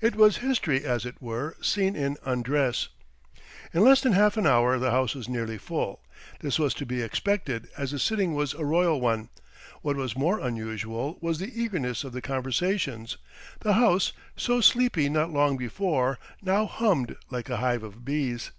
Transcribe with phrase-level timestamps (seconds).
[0.00, 2.90] It was history, as it were, seen in undress.
[3.74, 6.00] In less than half an hour the House was nearly full.
[6.38, 9.30] This was to be expected, as the sitting was a royal one.
[9.82, 13.16] What was more unusual was the eagerness of the conversations.
[13.58, 18.52] The House, so sleepy not long before, now hummed like a hive of bees.